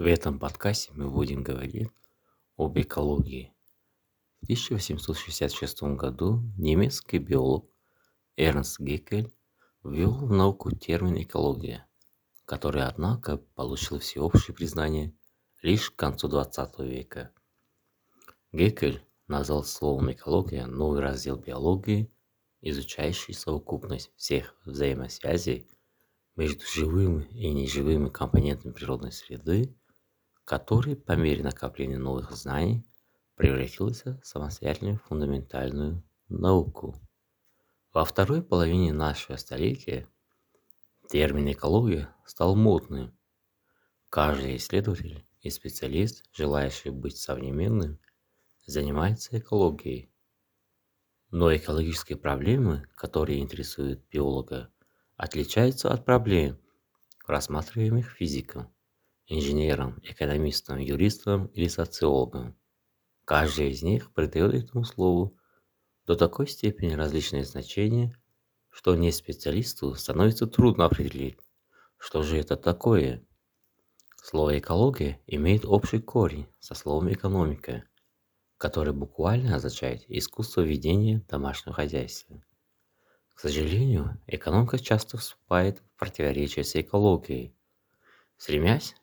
В 0.00 0.06
этом 0.06 0.38
подкасте 0.38 0.92
мы 0.94 1.10
будем 1.10 1.42
говорить 1.42 1.90
об 2.56 2.78
экологии. 2.78 3.52
В 4.40 4.44
1866 4.44 5.82
году 5.82 6.40
немецкий 6.56 7.18
биолог 7.18 7.70
Эрнст 8.34 8.80
Геккель 8.80 9.30
ввел 9.84 10.12
в 10.12 10.32
науку 10.32 10.74
термин 10.74 11.20
«экология», 11.20 11.86
который, 12.46 12.84
однако, 12.84 13.36
получил 13.36 13.98
всеобщее 13.98 14.54
признание 14.54 15.12
лишь 15.60 15.90
к 15.90 15.96
концу 15.96 16.30
XX 16.30 16.82
века. 16.86 17.30
Геккель 18.52 19.04
назвал 19.26 19.64
словом 19.64 20.12
«экология» 20.12 20.64
новый 20.64 21.02
раздел 21.02 21.36
биологии, 21.36 22.10
изучающий 22.62 23.34
совокупность 23.34 24.10
всех 24.16 24.56
взаимосвязей 24.64 25.68
между 26.36 26.64
живыми 26.64 27.24
и 27.32 27.50
неживыми 27.50 28.08
компонентами 28.08 28.72
природной 28.72 29.12
среды 29.12 29.76
который 30.44 30.96
по 30.96 31.12
мере 31.12 31.42
накопления 31.42 31.98
новых 31.98 32.32
знаний 32.32 32.84
превратился 33.36 34.20
в 34.22 34.26
самостоятельную 34.26 34.98
фундаментальную 34.98 36.02
науку. 36.28 37.00
Во 37.92 38.04
второй 38.04 38.42
половине 38.42 38.92
нашего 38.92 39.36
столетия 39.36 40.06
термин 41.08 41.52
экология 41.52 42.14
стал 42.24 42.54
модным. 42.54 43.16
Каждый 44.08 44.56
исследователь 44.56 45.24
и 45.40 45.50
специалист, 45.50 46.24
желающий 46.32 46.90
быть 46.90 47.16
современным, 47.16 47.98
занимается 48.66 49.38
экологией. 49.38 50.12
Но 51.30 51.54
экологические 51.54 52.18
проблемы, 52.18 52.86
которые 52.94 53.38
интересуют 53.38 54.04
биолога, 54.10 54.72
отличаются 55.16 55.92
от 55.92 56.04
проблем, 56.04 56.58
рассматриваемых 57.26 58.10
физиком 58.10 58.72
инженером, 59.30 60.00
экономистом, 60.02 60.78
юристом 60.78 61.46
или 61.46 61.68
социологом. 61.68 62.58
Каждый 63.24 63.70
из 63.70 63.82
них 63.82 64.12
придает 64.12 64.54
этому 64.54 64.84
слову 64.84 65.38
до 66.04 66.16
такой 66.16 66.48
степени 66.48 66.94
различные 66.94 67.44
значения, 67.44 68.12
что 68.70 68.96
не 68.96 69.12
специалисту 69.12 69.94
становится 69.94 70.46
трудно 70.48 70.86
определить, 70.86 71.38
что 71.96 72.24
же 72.24 72.38
это 72.38 72.56
такое. 72.56 73.24
Слово 74.16 74.58
«экология» 74.58 75.20
имеет 75.26 75.64
общий 75.64 76.00
корень 76.00 76.48
со 76.58 76.74
словом 76.74 77.12
«экономика», 77.12 77.84
который 78.58 78.92
буквально 78.92 79.54
означает 79.54 80.02
«искусство 80.08 80.62
ведения 80.62 81.24
домашнего 81.28 81.72
хозяйства». 81.72 82.42
К 83.34 83.40
сожалению, 83.40 84.20
экономика 84.26 84.78
часто 84.78 85.16
вступает 85.18 85.78
в 85.78 85.98
противоречие 85.98 86.64
с 86.64 86.76
экологией, 86.76 87.56
Стремясь 88.40 88.94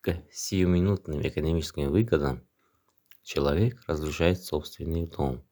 к 0.00 0.24
сиюминутным 0.32 1.24
экономическим 1.24 1.88
выгодам, 1.88 2.44
человек 3.22 3.80
разрушает 3.86 4.42
собственный 4.42 5.06
дом. 5.06 5.46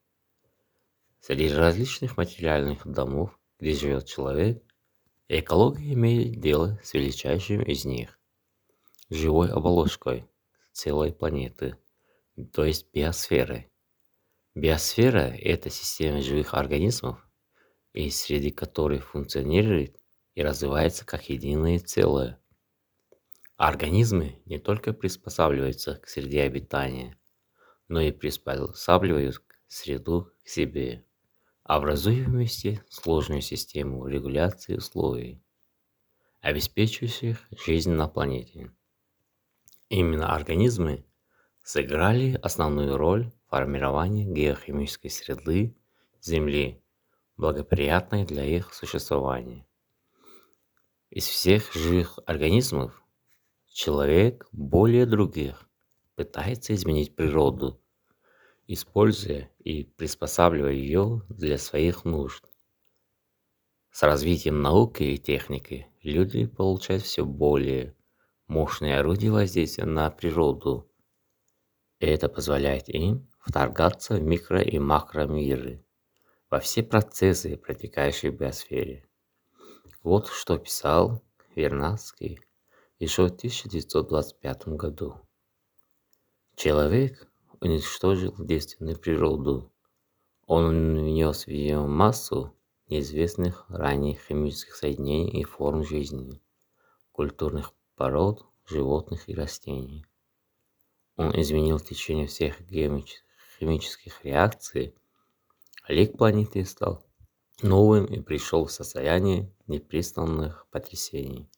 Среди 1.20 1.48
различных 1.48 2.16
материальных 2.16 2.84
домов, 2.84 3.38
где 3.60 3.74
живет 3.74 4.06
человек, 4.06 4.64
экология 5.28 5.92
имеет 5.92 6.40
дело 6.40 6.80
с 6.82 6.92
величайшим 6.92 7.62
из 7.62 7.84
них– 7.84 8.18
живой 9.10 9.48
оболочкой 9.52 10.28
целой 10.72 11.12
планеты, 11.12 11.78
то 12.52 12.64
есть 12.64 12.92
биосферой. 12.92 13.70
Биосфера– 14.56 15.32
это 15.40 15.70
система 15.70 16.20
живых 16.20 16.52
организмов, 16.52 17.24
и 17.92 18.10
среди 18.10 18.50
которых 18.50 19.10
функционирует 19.10 19.96
и 20.34 20.42
развивается 20.42 21.06
как 21.06 21.28
единое 21.30 21.78
целое– 21.78 22.42
Организмы 23.58 24.40
не 24.46 24.60
только 24.60 24.92
приспосабливаются 24.92 25.96
к 25.96 26.06
среде 26.06 26.42
обитания, 26.42 27.18
но 27.88 28.00
и 28.00 28.12
приспосабливают 28.12 29.42
среду 29.66 30.30
к 30.44 30.48
себе, 30.48 31.04
образуя 31.64 32.22
вместе 32.22 32.84
сложную 32.88 33.40
систему 33.40 34.06
регуляции 34.06 34.76
условий, 34.76 35.42
обеспечивающих 36.40 37.48
жизнь 37.50 37.90
на 37.90 38.06
планете. 38.06 38.70
Именно 39.88 40.32
организмы 40.32 41.04
сыграли 41.64 42.38
основную 42.40 42.96
роль 42.96 43.32
в 43.46 43.50
формировании 43.50 44.24
геохимической 44.24 45.10
среды 45.10 45.76
Земли, 46.20 46.80
благоприятной 47.36 48.24
для 48.24 48.44
их 48.44 48.72
существования. 48.72 49.66
Из 51.10 51.26
всех 51.26 51.72
живых 51.72 52.20
организмов 52.24 53.02
Человек 53.78 54.48
более 54.50 55.06
других 55.06 55.70
пытается 56.16 56.74
изменить 56.74 57.14
природу, 57.14 57.80
используя 58.66 59.52
и 59.60 59.84
приспосабливая 59.84 60.72
ее 60.72 61.22
для 61.28 61.58
своих 61.58 62.04
нужд. 62.04 62.44
С 63.92 64.02
развитием 64.02 64.62
науки 64.62 65.04
и 65.04 65.16
техники 65.16 65.86
люди 66.02 66.46
получают 66.46 67.04
все 67.04 67.24
более 67.24 67.94
мощные 68.48 68.98
орудия 68.98 69.30
воздействия 69.30 69.84
на 69.84 70.10
природу. 70.10 70.90
Это 72.00 72.28
позволяет 72.28 72.88
им 72.88 73.30
вторгаться 73.38 74.16
в 74.16 74.22
микро- 74.24 74.60
и 74.60 74.80
макромиры, 74.80 75.86
во 76.50 76.58
все 76.58 76.82
процессы, 76.82 77.56
протекающие 77.56 78.32
в 78.32 78.38
биосфере. 78.38 79.08
Вот 80.02 80.26
что 80.26 80.58
писал 80.58 81.22
Вернадский 81.54 82.40
еще 82.98 83.22
в 83.22 83.32
1925 83.32 84.68
году. 84.68 85.14
Человек 86.56 87.30
уничтожил 87.60 88.34
девственную 88.38 88.98
природу. 88.98 89.72
Он 90.46 90.98
внес 90.98 91.46
в 91.46 91.48
ее 91.48 91.80
массу 91.86 92.54
неизвестных 92.88 93.66
ранее 93.68 94.14
химических 94.14 94.74
соединений 94.74 95.40
и 95.40 95.44
форм 95.44 95.84
жизни, 95.84 96.40
культурных 97.12 97.72
пород, 97.94 98.44
животных 98.64 99.28
и 99.28 99.34
растений. 99.34 100.04
Он 101.16 101.38
изменил 101.40 101.78
течение 101.78 102.26
всех 102.26 102.60
химических 103.58 104.24
реакций, 104.24 104.94
лик 105.88 106.16
планеты 106.16 106.64
стал 106.64 107.04
новым 107.62 108.06
и 108.06 108.20
пришел 108.20 108.66
в 108.66 108.72
состояние 108.72 109.52
непрестанных 109.66 110.66
потрясений. 110.70 111.48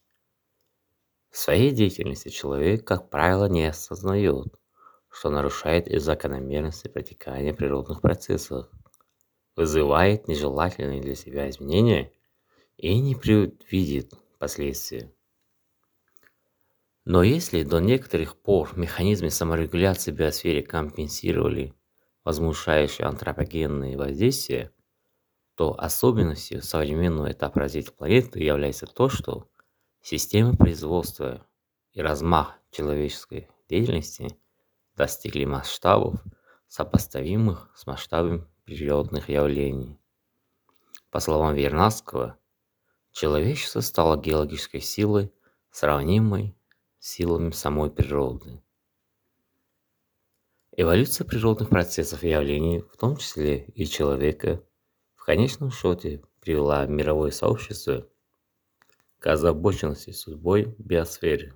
В 1.31 1.37
своей 1.37 1.71
деятельности 1.71 2.29
человек, 2.29 2.85
как 2.85 3.09
правило, 3.09 3.49
не 3.49 3.65
осознает, 3.67 4.49
что 5.09 5.31
нарушает 5.31 5.89
и 5.89 5.99
закономерности 5.99 6.89
протекания 6.89 7.55
природных 7.55 8.01
процессов, 8.01 8.69
вызывает 9.57 10.29
нежелательные 10.29 11.01
для 11.01 11.15
себя 11.15 11.49
изменения 11.51 12.13
и 12.77 12.99
не 12.99 13.15
предвидит 13.15 14.15
последствия. 14.39 15.13
Но 17.05 17.23
если 17.23 17.63
до 17.63 17.79
некоторых 17.79 18.37
пор 18.37 18.77
механизмы 18.77 19.31
саморегуляции 19.31 20.13
в 20.13 20.17
биосфере 20.17 20.63
компенсировали 20.63 21.75
возмущающие 22.25 23.07
антропогенные 23.07 23.97
воздействия, 23.97 24.73
то 25.57 25.79
особенностью 25.79 26.63
современного 26.63 27.33
этапа 27.33 27.61
развития 27.61 27.93
планеты 27.93 28.41
является 28.41 28.87
то, 28.87 29.09
что 29.09 29.49
Системы 30.03 30.57
производства 30.57 31.47
и 31.93 32.01
размах 32.01 32.59
человеческой 32.71 33.49
деятельности 33.69 34.37
достигли 34.97 35.45
масштабов, 35.45 36.23
сопоставимых 36.69 37.71
с 37.75 37.87
масштабами 37.87 38.47
природных 38.65 39.29
явлений. 39.29 39.99
По 41.11 41.21
словам 41.21 41.55
Вернадского, 41.55 42.39
человечество 43.13 43.81
стало 43.81 44.17
геологической 44.17 44.81
силой, 44.81 45.33
сравнимой 45.71 46.57
с 46.99 47.09
силами 47.09 47.51
самой 47.51 47.91
природы. 47.91 48.63
Эволюция 50.77 51.27
природных 51.27 51.69
процессов 51.69 52.23
и 52.23 52.29
явлений, 52.29 52.81
в 52.81 52.97
том 52.97 53.17
числе 53.17 53.65
и 53.75 53.85
человека, 53.85 54.65
в 55.15 55.25
конечном 55.25 55.71
счете 55.71 56.23
привела 56.41 56.87
мировое 56.87 57.33
сообщество 57.33 58.09
к 59.21 59.27
озабоченности 59.27 60.13
судьбой 60.13 60.75
биосферы, 60.79 61.55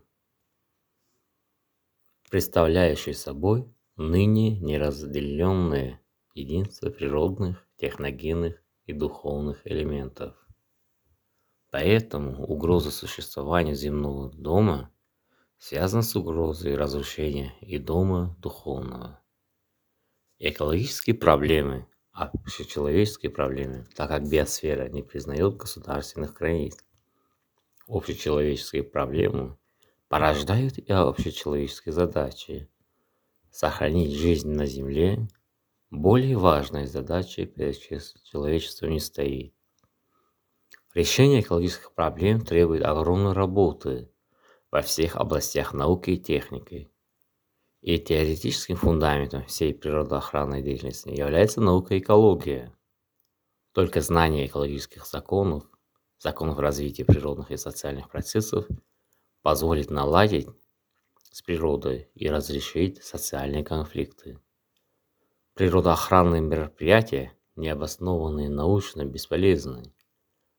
представляющей 2.30 3.14
собой 3.14 3.74
ныне 3.96 4.60
неразделенное 4.60 6.02
единство 6.34 6.90
природных, 6.90 7.66
техногенных 7.78 8.62
и 8.84 8.92
духовных 8.92 9.66
элементов. 9.66 10.36
Поэтому 11.70 12.44
угроза 12.44 12.90
существования 12.90 13.74
земного 13.74 14.30
дома 14.30 14.92
связана 15.56 16.02
с 16.02 16.14
угрозой 16.14 16.76
разрушения 16.76 17.54
и 17.62 17.78
дома 17.78 18.36
духовного. 18.40 19.22
Экологические 20.38 21.16
проблемы– 21.16 21.88
общечеловеческие 22.12 23.32
проблемы, 23.32 23.86
так 23.96 24.10
как 24.10 24.28
биосфера 24.28 24.90
не 24.90 25.02
признает 25.02 25.56
государственных 25.56 26.34
границ 26.34 26.76
общечеловеческие 27.86 28.82
проблемы 28.82 29.56
порождают 30.08 30.78
и 30.78 30.92
общечеловеческие 30.92 31.92
задачи. 31.92 32.68
Сохранить 33.50 34.12
жизнь 34.12 34.50
на 34.50 34.66
Земле– 34.66 35.28
более 35.94 36.36
важной 36.36 36.86
задачей 36.86 37.46
перед 37.46 37.78
человечеством 38.24 38.90
не 38.90 39.00
стоит. 39.00 39.54
Решение 40.92 41.40
экологических 41.40 41.92
проблем 41.92 42.40
требует 42.40 42.84
огромной 42.84 43.32
работы 43.32 44.10
во 44.70 44.82
всех 44.82 45.16
областях 45.16 45.72
науки 45.72 46.10
и 46.10 46.18
техники. 46.18 46.90
И 47.80 47.98
теоретическим 47.98 48.76
фундаментом 48.76 49.44
всей 49.44 49.74
природоохранной 49.74 50.62
деятельности 50.62 51.10
является 51.10 51.60
наука 51.60 51.98
экология. 51.98 52.74
Только 53.72 54.00
знание 54.00 54.46
экологических 54.46 55.06
законов, 55.06 55.64
законов 56.24 56.58
развития 56.58 57.04
природных 57.04 57.50
и 57.50 57.58
социальных 57.58 58.08
процессов 58.08 58.66
позволит 59.42 59.90
наладить 59.90 60.48
с 61.30 61.42
природой 61.42 62.08
и 62.14 62.30
разрешить 62.30 63.04
социальные 63.04 63.62
конфликты. 63.62 64.40
Природоохранные 65.52 66.40
мероприятия, 66.40 67.34
необоснованные 67.56 68.48
научно, 68.48 69.04
бесполезны, 69.04 69.92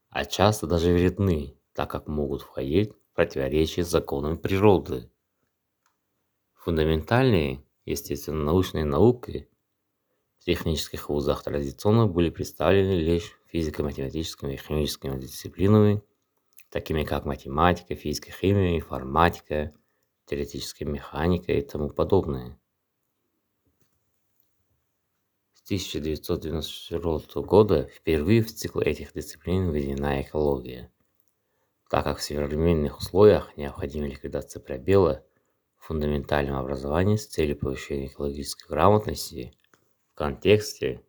а 0.09 0.25
часто 0.25 0.67
даже 0.67 0.93
вредны, 0.93 1.57
так 1.73 1.89
как 1.89 2.07
могут 2.07 2.43
входить 2.43 2.91
в 2.91 3.15
противоречие 3.15 3.83
с 3.85 3.89
законами 3.89 4.37
природы. 4.37 5.09
Фундаментальные 6.53 7.65
естественно-научные 7.85 8.85
науки 8.85 9.49
технических 10.45 11.09
вузах 11.09 11.43
традиционно 11.43 12.07
были 12.07 12.29
представлены 12.29 12.99
лишь 12.99 13.37
физико-математическими 13.47 14.53
и 14.53 14.57
химическими 14.57 15.19
дисциплинами, 15.19 16.03
такими 16.69 17.03
как 17.03 17.25
математика, 17.25 17.95
физика, 17.95 18.31
химия, 18.31 18.77
информатика– 18.77 19.73
теоретическая 20.25 20.85
механика 20.85 21.51
и 21.51 21.61
тому 21.61 21.89
подобное. 21.89 22.57
С 25.53 25.63
1994 25.65 27.45
года 27.45 27.89
впервые 27.93 28.43
в 28.43 28.53
цикл 28.53 28.79
этих 28.79 29.13
дисциплин 29.13 29.71
введена 29.71 30.21
экология, 30.21 30.91
так 31.89 32.03
как 32.03 32.19
в 32.19 32.23
современных 32.23 32.99
условиях 32.99 33.55
необходима 33.57 34.07
ликвидация 34.07 34.59
пробела 34.59 35.23
в 35.77 35.87
фундаментальном 35.87 36.57
образовании 36.57 37.15
с 37.15 37.27
целью 37.27 37.57
повышения 37.57 38.07
экологической 38.07 38.67
грамотности 38.67 39.53
контексте 40.15 41.01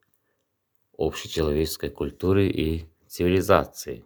общечеловеческой 0.98 1.90
культуры 1.90 2.48
и 2.48 2.86
цивилизации. 3.06 4.04